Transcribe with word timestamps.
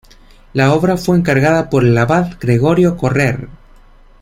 La 0.53 0.73
obra 0.73 0.97
fue 0.97 1.15
encargada 1.15 1.69
por 1.69 1.85
el 1.85 1.95
abad 1.95 2.31
Gregorio 2.39 2.97
Correr. 2.97 3.49